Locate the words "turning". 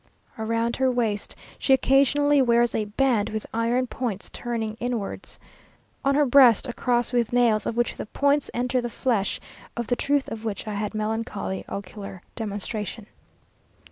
4.33-4.73